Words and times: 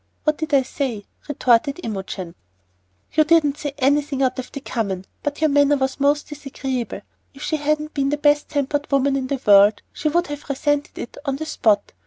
What 0.23 0.39
did 0.39 0.51
I 0.51 0.63
say?" 0.63 1.05
retorted 1.29 1.79
Imogen. 1.83 2.33
"You 3.13 3.23
didn't 3.23 3.59
say 3.59 3.75
anything 3.77 4.23
out 4.23 4.39
of 4.39 4.51
the 4.51 4.59
common, 4.59 5.05
but 5.21 5.41
your 5.41 5.49
manner 5.51 5.77
was 5.77 5.99
most 5.99 6.27
disagreeable. 6.29 7.01
If 7.35 7.43
she 7.43 7.57
hadn't 7.57 7.93
been 7.93 8.09
the 8.09 8.17
best 8.17 8.49
tempered 8.49 8.91
woman 8.91 9.15
in 9.15 9.27
the 9.27 9.39
world 9.45 9.83
she 9.93 10.09
would 10.09 10.25
have 10.25 10.49
resented 10.49 10.97
it 10.97 11.17
on 11.23 11.35
the 11.35 11.45
spot. 11.45 11.93